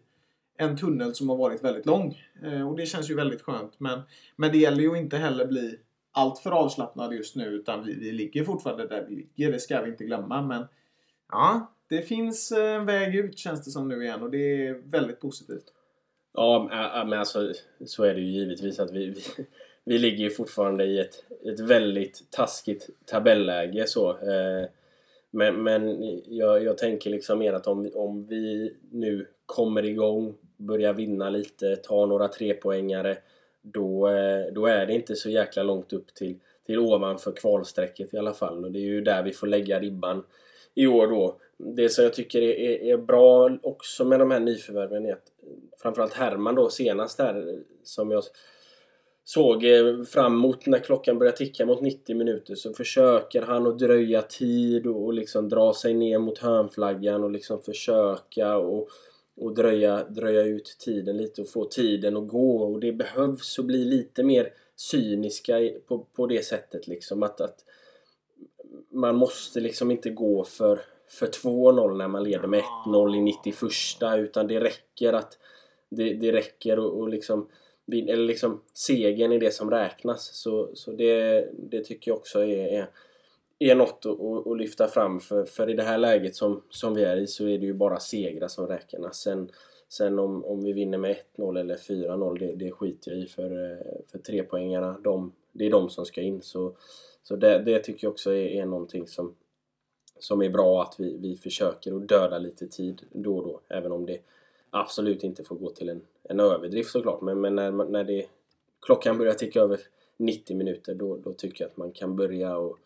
[0.57, 2.21] en tunnel som har varit väldigt lång.
[2.43, 3.79] Eh, och det känns ju väldigt skönt.
[3.79, 4.01] Men,
[4.35, 5.79] men det gäller ju inte heller bli
[6.15, 9.51] allt för avslappnad just nu utan vi, vi ligger fortfarande där vi ligger.
[9.51, 10.41] Det ska vi inte glömma.
[10.41, 10.65] Men
[11.31, 15.19] ja, det finns en väg ut känns det som nu igen och det är väldigt
[15.19, 15.65] positivt.
[16.33, 16.69] Ja,
[17.07, 17.53] men alltså
[17.85, 19.21] så är det ju givetvis att vi, vi,
[19.85, 24.09] vi ligger ju fortfarande i ett, ett väldigt taskigt tabelläge så.
[24.09, 24.67] Eh,
[25.31, 30.93] men, men jag, jag tänker liksom mer att om, om vi nu kommer igång, börjar
[30.93, 33.17] vinna lite, tar några trepoängare
[33.73, 38.17] då, eh, då är det inte så jäkla långt upp till, till ovanför kvalstrecket i
[38.17, 38.65] alla fall.
[38.65, 40.23] Och det är ju där vi får lägga ribban
[40.75, 41.37] i år då.
[41.57, 45.31] Det som jag tycker är, är, är bra också med de här nyförvärven är att
[45.77, 48.23] framförallt Herman då senast här som jag
[49.23, 53.79] såg eh, fram emot när klockan börjar ticka mot 90 minuter så försöker han att
[53.79, 58.89] dröja tid och, liksom dra sig ner mot hörnflaggan och liksom försöka och,
[59.37, 63.65] och dröja, dröja ut tiden lite och få tiden att gå och det behövs att
[63.65, 67.65] bli lite mer cyniska på, på det sättet liksom att, att
[68.89, 73.55] man måste liksom inte gå för, för 2-0 när man leder med 1-0 i 91
[74.17, 75.37] utan det räcker att
[75.89, 77.47] det, det räcker och, och liksom
[77.91, 80.29] eller liksom segern är det som räknas.
[80.33, 82.89] Så, så det, det tycker jag också är, är,
[83.59, 85.19] är något att, att, lyfta fram.
[85.19, 87.73] För, för i det här läget som, som vi är i så är det ju
[87.73, 89.17] bara segrar som räknas.
[89.17, 89.51] Sen,
[89.89, 93.25] sen om, om vi vinner med 1-0 eller 4-0 det, det skiter jag i.
[93.27, 93.77] För, eh,
[94.11, 96.41] för trepoängarna, de, det är de som ska in.
[96.41, 96.75] Så,
[97.23, 99.35] så det, det tycker jag också är, är någonting som,
[100.19, 103.61] som är bra att vi, vi försöker att döda lite tid då och då.
[103.67, 104.19] Även om det
[104.69, 107.21] absolut inte får gå till en, en överdrift såklart.
[107.21, 108.25] Men, men när, när det,
[108.81, 109.79] klockan börjar ticka över
[110.17, 112.79] 90 minuter då, då tycker jag att man kan börja och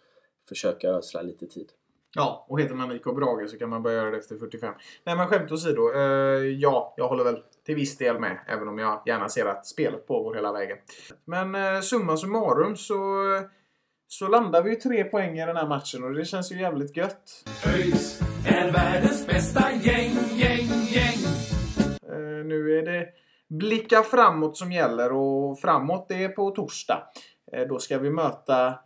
[0.49, 1.71] försöka ösla lite tid.
[2.15, 4.73] Ja, och heter man Nico Brage så kan man börja göra det efter 45.
[5.03, 5.93] Nej men skämt åsido.
[5.95, 6.01] Eh,
[6.43, 8.39] ja, jag håller väl till viss del med.
[8.47, 10.77] Även om jag gärna ser att spelet pågår hela vägen.
[11.25, 12.97] Men eh, summa summarum så,
[14.07, 16.97] så landar vi ju tre poäng i den här matchen och det känns ju jävligt
[16.97, 17.45] gött.
[17.75, 21.19] ÖIS är världens bästa gäng, gäng, gäng.
[22.11, 23.07] Eh, nu är det
[23.49, 27.03] blicka framåt som gäller och framåt det är på torsdag.
[27.51, 28.79] Eh, då ska vi möta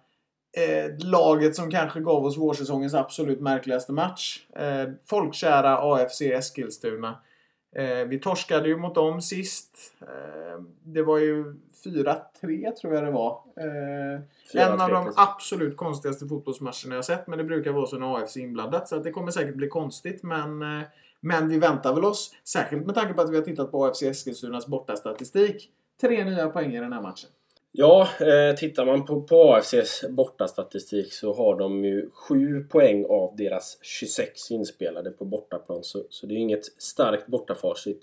[0.54, 4.46] eh, laget som kanske gav oss vårsäsongens absolut märkligaste match.
[4.56, 7.20] Eh, folkkära AFC Eskilstuna.
[7.76, 9.78] Eh, vi torskade ju mot dem sist.
[10.02, 13.42] Eh, det var ju 4-3 tror jag det var.
[13.58, 17.28] Eh, en av de absolut konstigaste fotbollsmatcherna jag sett.
[17.28, 18.88] Men det brukar vara så när AFC är inblandat.
[18.88, 20.24] Så det kommer säkert bli konstigt.
[20.24, 20.88] Men, eh,
[21.20, 24.04] men vi väntar väl oss, särskilt med tanke på att vi har tittat på AFC
[24.04, 25.70] Eskilstunas bortastatistik,
[26.02, 27.30] tre nya poäng i den här matchen.
[27.76, 33.36] Ja, eh, tittar man på, på AFCs bortastatistik så har de ju 7 poäng av
[33.36, 35.84] deras 26 inspelade på bortaplan.
[35.84, 38.02] Så, så det är inget starkt bortafacit.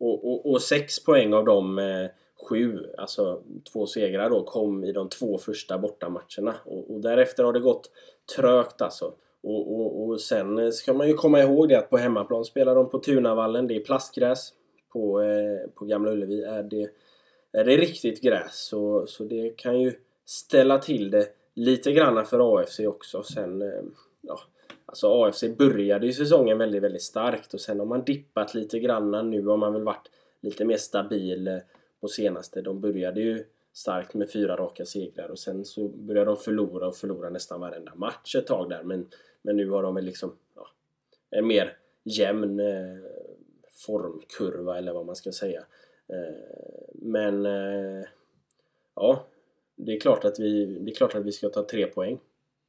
[0.00, 2.06] Och, och, och 6 poäng av de eh,
[2.48, 6.54] 7, alltså två segrar då, kom i de två första bortamatcherna.
[6.64, 7.90] Och, och därefter har det gått
[8.36, 9.14] trögt alltså.
[9.42, 12.74] Och, och, och sen eh, ska man ju komma ihåg det att på hemmaplan spelar
[12.74, 13.66] de på Tunavallen.
[13.66, 14.52] Det är plastgräs.
[14.92, 16.88] På, eh, på Gamla Ullevi är det
[17.52, 19.92] är det riktigt gräs så, så det kan ju
[20.24, 23.22] ställa till det lite grann för AFC också.
[23.22, 23.82] Sen, eh,
[24.20, 24.40] ja,
[24.86, 29.30] alltså AFC började ju säsongen väldigt, väldigt starkt och sen har man dippat lite grann.
[29.30, 30.10] Nu har man väl varit
[30.40, 31.58] lite mer stabil eh,
[32.00, 32.62] på senaste.
[32.62, 36.96] De började ju starkt med fyra raka segrar och sen så började de förlora och
[36.96, 38.82] förlora nästan varenda match ett tag där.
[38.82, 39.08] Men,
[39.42, 40.66] men nu har de väl liksom ja,
[41.30, 42.98] en mer jämn eh,
[43.86, 45.64] formkurva eller vad man ska säga.
[46.08, 48.04] Eh, men eh,
[48.94, 49.26] ja,
[49.76, 52.18] det är, klart att vi, det är klart att vi ska ta tre poäng.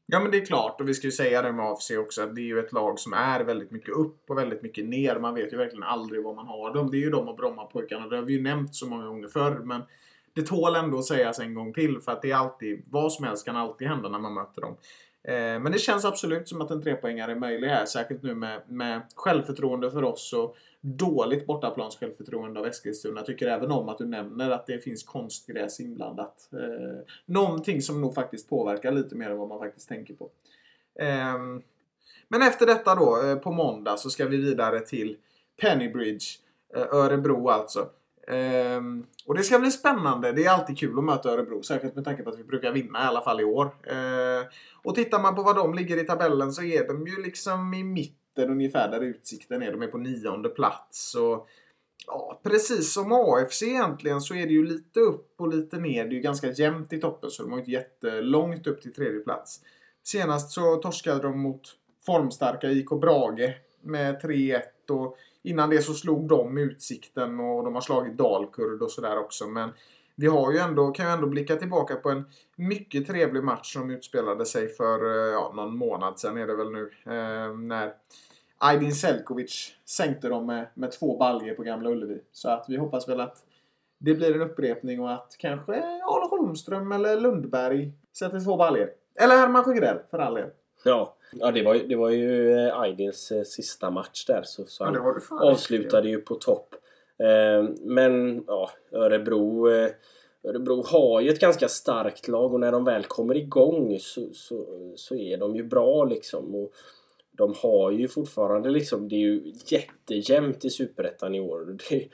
[0.05, 2.35] Ja men det är klart och vi ska ju säga det med AFC också att
[2.35, 5.19] det är ju ett lag som är väldigt mycket upp och väldigt mycket ner.
[5.19, 6.91] Man vet ju verkligen aldrig vad man har dem.
[6.91, 8.07] Det är ju de och Brommapojkarna.
[8.07, 9.81] Det har vi ju nämnt så många gånger förr men
[10.33, 13.25] det tål ändå att sägas en gång till för att det är alltid, vad som
[13.25, 14.75] helst kan alltid hända när man möter dem.
[15.23, 17.85] Eh, men det känns absolut som att en trepoängare är möjlig här.
[17.85, 23.19] Särskilt nu med, med självförtroende för oss och dåligt bortaplans självförtroende av Eskilstuna.
[23.19, 26.49] Jag tycker även om att du nämner att det finns konstgräs inblandat.
[26.53, 30.29] Eh, någonting som nog faktiskt påverkar lite mer än vad man faktiskt tänker på.
[30.99, 31.39] Eh,
[32.27, 35.17] men efter detta då, eh, på måndag, så ska vi vidare till
[35.61, 36.25] Pennybridge.
[36.75, 37.89] Eh, Örebro alltså.
[38.27, 40.31] Ehm, och det ska bli spännande.
[40.31, 41.63] Det är alltid kul att möta Örebro.
[41.63, 43.75] Särskilt med tanke på att vi brukar vinna i alla fall i år.
[43.87, 44.43] Ehm,
[44.83, 47.83] och tittar man på var de ligger i tabellen så är de ju liksom i
[47.83, 49.71] mitten ungefär där utsikten är.
[49.71, 51.15] De är på nionde plats.
[51.15, 51.47] Och,
[52.07, 56.03] ja, precis som AFC egentligen så är det ju lite upp och lite ner.
[56.03, 59.19] Det är ju ganska jämnt i toppen så de har inte jättelångt upp till tredje
[59.19, 59.59] plats.
[60.03, 61.61] senast så torskade de mot
[62.05, 67.81] formstarka IK Brage med 3-1 och innan det så slog de Utsikten och de har
[67.81, 69.47] slagit Dalkurd och sådär också.
[69.47, 69.69] Men
[70.15, 72.25] vi har ju ändå, kan ju ändå blicka tillbaka på en
[72.55, 76.71] mycket trevlig match som utspelade sig för eh, ja, någon månad sedan är det väl
[76.71, 76.91] nu.
[77.05, 77.93] Eh, när
[78.57, 82.21] Aydin Selkovic sänkte dem med, med två baljer på Gamla Ullevi.
[82.31, 83.37] Så att vi hoppas väl att
[83.97, 88.89] det blir en upprepning och att kanske Arne Holmström eller Lundberg sätter två baljer.
[89.15, 90.49] Eller Herman Sjögrell för all del.
[90.83, 94.41] Ja, ja det, var det var ju eh, Aydins eh, sista match där.
[94.43, 96.75] Så, så han avslutade ju på topp.
[97.19, 99.91] Eh, men ja, Örebro, eh,
[100.43, 104.65] Örebro har ju ett ganska starkt lag och när de väl kommer igång så, så,
[104.95, 106.55] så är de ju bra liksom.
[106.55, 106.73] Och
[107.31, 111.77] de har ju fortfarande liksom, det är ju jättejämnt i Superettan i år.
[111.89, 112.09] Det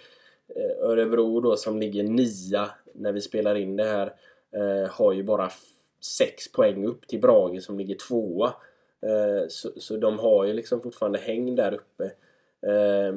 [0.82, 4.14] Örebro då som ligger nia när vi spelar in det här
[4.89, 5.49] har ju bara
[6.00, 8.54] sex poäng upp till Brage som ligger tvåa.
[9.02, 12.04] Eh, så, så de har ju liksom fortfarande häng där uppe.
[12.62, 13.14] Eh,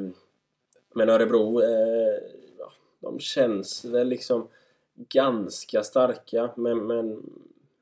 [0.95, 2.19] men Örebro, eh,
[2.59, 4.49] ja, de känns väl liksom
[4.95, 7.23] ganska starka men, men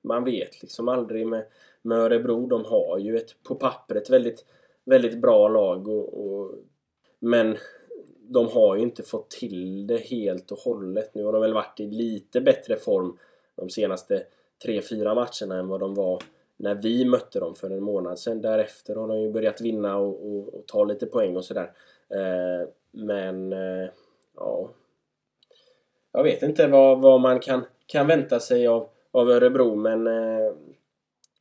[0.02, 1.44] man vet liksom aldrig med,
[1.82, 2.46] med Örebro.
[2.46, 4.44] De har ju ett på pappret väldigt,
[4.84, 6.54] väldigt bra lag och, och
[7.18, 7.56] men
[8.22, 11.14] de har ju inte fått till det helt och hållet.
[11.14, 13.18] Nu har de väl varit i lite bättre form
[13.54, 14.22] de senaste
[14.66, 16.22] 3-4 matcherna än vad de var
[16.56, 18.40] när vi mötte dem för en månad sedan.
[18.40, 21.72] Därefter har de ju börjat vinna och, och, och ta lite poäng och sådär.
[22.08, 23.88] Eh, men eh,
[24.36, 24.70] ja,
[26.12, 30.52] jag vet inte vad, vad man kan, kan vänta sig av, av Örebro men eh,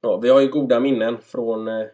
[0.02, 1.86] ja, vi har ju goda minnen från, eh,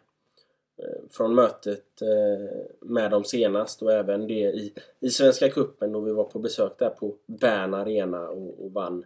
[1.11, 6.11] från mötet eh, med dem senast och även det i, i Svenska Cupen då vi
[6.11, 9.05] var på besök där på Bern Arena och, och vann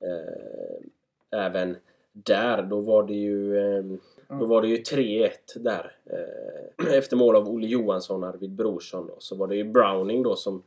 [0.00, 0.86] eh,
[1.30, 1.76] även
[2.12, 2.62] där.
[2.62, 3.84] Då var det ju, eh,
[4.28, 5.96] då var det ju 3-1 där.
[6.04, 9.10] Eh, efter mål av Olle Johansson och Arvid Brorsson.
[9.10, 10.62] Och så var det ju Browning då som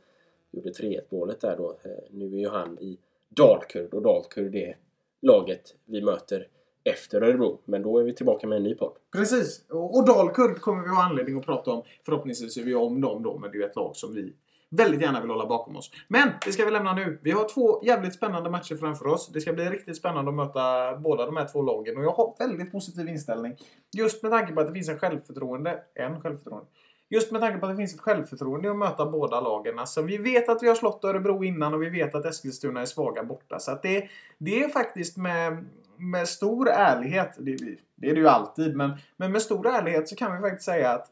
[0.50, 1.76] gjorde 3-1 målet där då.
[1.82, 2.98] Eh, nu är ju han i
[3.28, 4.76] Dalkurd och Dalkurd är
[5.22, 6.48] laget vi möter
[6.84, 7.58] efter Örebro.
[7.64, 8.92] Men då är vi tillbaka med en ny podd.
[9.12, 9.64] Precis.
[9.70, 11.82] Och, och Dalkurd kommer vi ha anledning att prata om.
[12.04, 14.32] Förhoppningsvis är vi om dem då, men det är ju ett lag som vi
[14.72, 15.90] väldigt gärna vill hålla bakom oss.
[16.08, 17.18] Men det ska vi lämna nu.
[17.22, 19.28] Vi har två jävligt spännande matcher framför oss.
[19.32, 21.96] Det ska bli riktigt spännande att möta båda de här två lagen.
[21.96, 23.56] Och jag har väldigt positiv inställning.
[23.96, 25.82] Just med tanke på att det finns en självförtroende.
[25.94, 26.66] En självförtroende.
[27.08, 29.78] Just med tanke på att det finns ett självförtroende att möta båda lagen.
[29.78, 32.86] Alltså, vi vet att vi har slått Örebro innan och vi vet att Eskilstuna är
[32.86, 33.58] svaga borta.
[33.58, 34.08] Så att det,
[34.38, 35.64] det är faktiskt med,
[35.96, 37.56] med stor ärlighet, det,
[37.96, 40.90] det är det ju alltid, men, men med stor ärlighet så kan vi faktiskt säga
[40.90, 41.10] att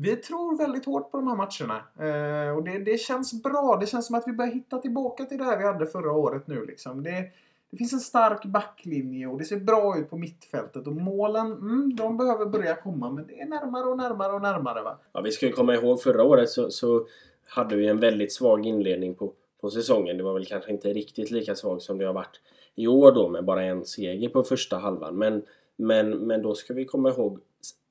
[0.00, 1.76] vi tror väldigt hårt på de här matcherna.
[1.98, 3.78] Eh, och det, det känns bra.
[3.80, 6.46] Det känns som att vi börjar hitta tillbaka till det här vi hade förra året
[6.46, 6.66] nu.
[6.66, 7.02] Liksom.
[7.02, 7.24] Det,
[7.70, 10.86] det finns en stark backlinje och det ser bra ut på mittfältet.
[10.86, 13.10] Och målen, mm, de behöver börja komma.
[13.10, 14.82] Men det är närmare och närmare och närmare.
[14.82, 14.98] Va?
[15.12, 17.06] Ja, vi ska ju komma ihåg förra året så, så
[17.46, 20.16] hade vi en väldigt svag inledning på, på säsongen.
[20.16, 22.40] Det var väl kanske inte riktigt lika svag som det har varit
[22.74, 25.16] i år då med bara en seger på första halvan.
[25.16, 25.42] Men,
[25.76, 27.40] men, men då ska vi komma ihåg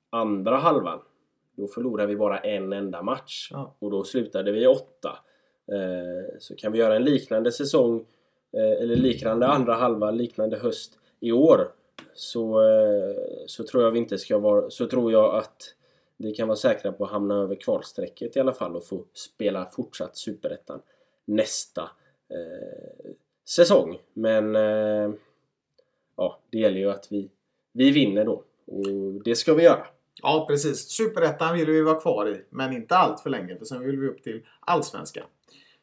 [0.10, 1.00] andra halvan.
[1.58, 3.50] Då förlorade vi bara en enda match.
[3.52, 3.76] Ja.
[3.80, 5.20] Och då slutade vi åtta.
[5.72, 8.06] Eh, så kan vi göra en liknande säsong
[8.54, 11.72] eh, eller liknande andra halva, liknande höst i år.
[12.14, 14.70] Så, eh, så tror jag vi inte ska vara...
[14.70, 15.76] Så tror jag att
[16.18, 19.66] vi kan vara säkra på att hamna över kvalstrecket i alla fall och få spela
[19.66, 20.82] fortsatt Superettan
[21.26, 21.82] nästa
[22.30, 23.12] eh,
[23.46, 23.98] säsong.
[24.14, 25.12] Men eh,
[26.18, 27.30] ja, det gäller ju att vi,
[27.72, 28.44] vi vinner då.
[28.66, 29.88] Och det ska vi göra.
[30.24, 30.90] Ja, precis.
[30.90, 33.58] Superettan vill vi vara kvar i, men inte allt för länge.
[33.58, 35.24] För sen vill vi upp till Allsvenskan.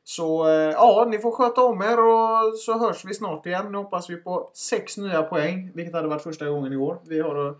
[0.04, 3.72] Så eh, ja, ni får sköta om er och så hörs vi snart igen.
[3.72, 6.98] Nu hoppas vi på sex nya poäng, vilket hade varit första gången i år.
[7.08, 7.54] Vi har, eh,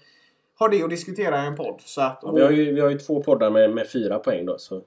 [0.59, 1.81] har det att diskutera i en podd.
[1.85, 4.47] Så att, Ja, vi, har ju, vi har ju två poddar med, med fyra poäng
[4.47, 4.59] då.
[4.59, 4.83] Så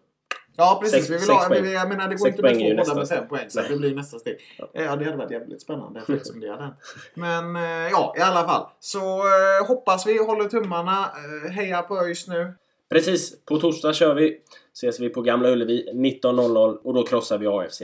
[0.59, 0.99] Ja, precis.
[0.99, 1.63] Sex- vi vill ha, poäng.
[1.63, 3.49] vi, jag menar, det går Sex inte med är två båda nästa med fem poäng.
[3.49, 3.69] Så Nej.
[3.71, 4.37] det blir nästa steg.
[4.57, 4.67] Ja.
[4.73, 4.95] Ja.
[4.95, 6.75] det hade varit jävligt spännande faktiskt om det hade hänt.
[7.13, 8.65] Men eh, ja, i alla fall.
[8.79, 11.11] Så eh, hoppas vi, håller tummarna.
[11.45, 12.53] Eh, heja på ÖIS nu.
[12.89, 14.37] precis, på torsdag kör vi.
[14.73, 17.81] Ses vi på Gamla Ullevi 19.00 och då krossar vi AFC.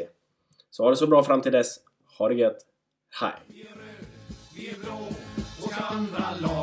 [0.71, 1.75] Så ha det så bra fram till dess.
[2.17, 2.57] Ha det gött.
[3.21, 3.31] Hej!
[4.55, 5.07] Vi är blå
[5.63, 6.62] och andra laget